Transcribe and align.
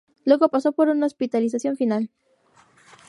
Luego 0.25 0.49
pasó 0.49 0.71
por 0.71 0.89
una 0.89 1.05
hospitalización 1.05 1.77
final. 1.77 2.09